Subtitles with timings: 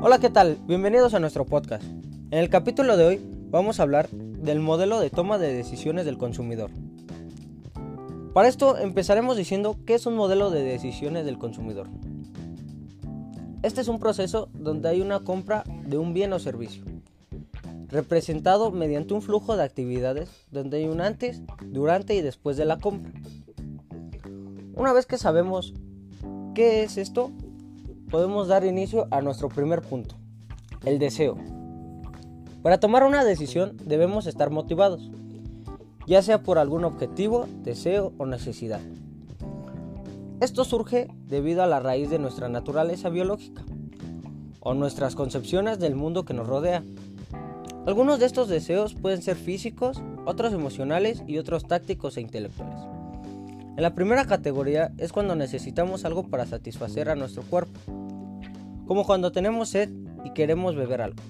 [0.00, 0.58] Hola, ¿qué tal?
[0.68, 1.82] Bienvenidos a nuestro podcast.
[1.82, 6.16] En el capítulo de hoy vamos a hablar del modelo de toma de decisiones del
[6.16, 6.70] consumidor.
[8.32, 11.88] Para esto empezaremos diciendo qué es un modelo de decisiones del consumidor.
[13.64, 16.84] Este es un proceso donde hay una compra de un bien o servicio,
[17.88, 22.78] representado mediante un flujo de actividades donde hay un antes, durante y después de la
[22.78, 23.10] compra.
[24.76, 25.74] Una vez que sabemos
[26.54, 27.32] qué es esto,
[28.08, 30.16] podemos dar inicio a nuestro primer punto,
[30.84, 31.36] el deseo.
[32.62, 35.10] Para tomar una decisión debemos estar motivados,
[36.06, 38.80] ya sea por algún objetivo, deseo o necesidad.
[40.40, 43.64] Esto surge debido a la raíz de nuestra naturaleza biológica
[44.60, 46.82] o nuestras concepciones del mundo que nos rodea.
[47.86, 52.78] Algunos de estos deseos pueden ser físicos, otros emocionales y otros tácticos e intelectuales.
[53.76, 57.78] En la primera categoría es cuando necesitamos algo para satisfacer a nuestro cuerpo,
[58.88, 59.90] como cuando tenemos sed
[60.24, 61.22] y queremos beber algo.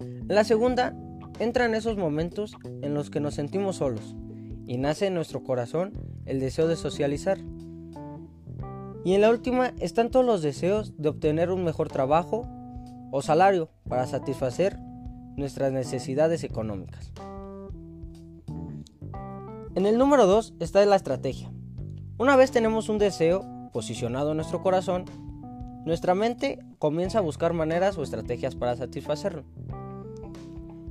[0.00, 0.96] En la segunda
[1.38, 4.16] entran esos momentos en los que nos sentimos solos
[4.66, 5.92] y nace en nuestro corazón
[6.24, 7.38] el deseo de socializar.
[9.04, 12.48] Y en la última están todos los deseos de obtener un mejor trabajo
[13.12, 14.78] o salario para satisfacer
[15.36, 17.12] nuestras necesidades económicas.
[19.74, 21.52] En el número 2 está la estrategia.
[22.18, 25.04] Una vez tenemos un deseo posicionado en nuestro corazón,
[25.84, 29.44] nuestra mente comienza a buscar maneras o estrategias para satisfacerlo.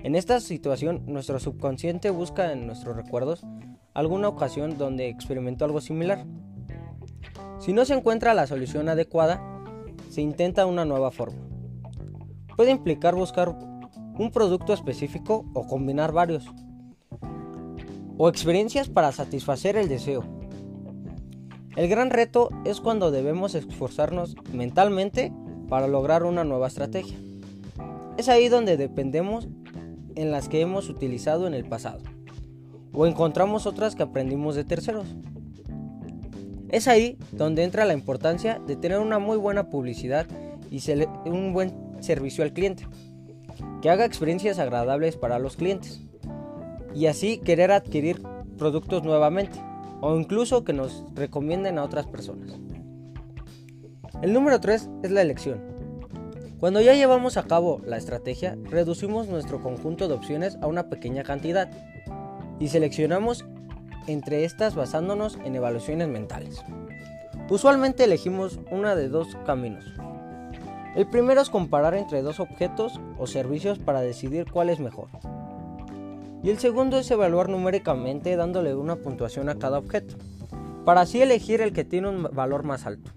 [0.01, 3.45] En esta situación, nuestro subconsciente busca en nuestros recuerdos
[3.93, 6.25] alguna ocasión donde experimentó algo similar.
[7.59, 9.41] Si no se encuentra la solución adecuada,
[10.09, 11.41] se intenta una nueva forma.
[12.55, 16.45] Puede implicar buscar un producto específico o combinar varios
[18.17, 20.38] o experiencias para satisfacer el deseo.
[21.75, 25.31] El gran reto es cuando debemos esforzarnos mentalmente
[25.67, 27.17] para lograr una nueva estrategia.
[28.17, 29.47] Es ahí donde dependemos
[30.15, 31.99] en las que hemos utilizado en el pasado
[32.91, 35.05] o encontramos otras que aprendimos de terceros.
[36.69, 40.25] Es ahí donde entra la importancia de tener una muy buena publicidad
[40.71, 40.81] y
[41.25, 42.87] un buen servicio al cliente,
[43.81, 46.01] que haga experiencias agradables para los clientes
[46.93, 48.21] y así querer adquirir
[48.57, 49.59] productos nuevamente
[50.01, 52.59] o incluso que nos recomienden a otras personas.
[54.21, 55.61] El número 3 es la elección.
[56.59, 61.23] Cuando ya llevamos a cabo la estrategia, reducimos nuestro conjunto de opciones a una pequeña
[61.23, 61.69] cantidad
[62.59, 63.45] y seleccionamos
[64.07, 66.61] entre estas basándonos en evaluaciones mentales.
[67.49, 69.85] Usualmente elegimos una de dos caminos.
[70.95, 75.07] El primero es comparar entre dos objetos o servicios para decidir cuál es mejor
[76.43, 80.15] y el segundo es evaluar numéricamente dándole una puntuación a cada objeto,
[80.85, 83.11] para así elegir el que tiene un valor más alto.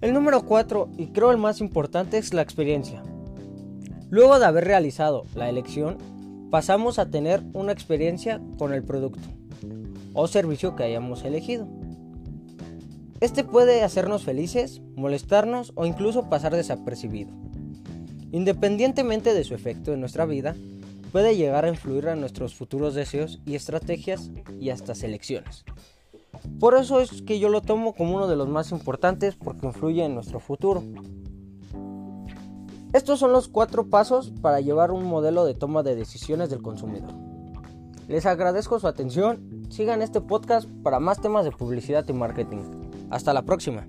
[0.00, 3.02] El número 4, y creo el más importante, es la experiencia.
[4.10, 5.98] Luego de haber realizado la elección,
[6.50, 9.28] pasamos a tener una experiencia con el producto
[10.12, 11.66] o servicio que hayamos elegido.
[13.20, 17.32] Este puede hacernos felices, molestarnos o incluso pasar desapercibido.
[18.32, 20.54] Independientemente de su efecto en nuestra vida,
[21.12, 25.64] puede llegar a influir en nuestros futuros deseos y estrategias y hasta selecciones.
[26.60, 30.04] Por eso es que yo lo tomo como uno de los más importantes porque influye
[30.04, 30.82] en nuestro futuro.
[32.92, 37.12] Estos son los cuatro pasos para llevar un modelo de toma de decisiones del consumidor.
[38.08, 42.58] Les agradezco su atención, sigan este podcast para más temas de publicidad y marketing.
[43.10, 43.86] Hasta la próxima.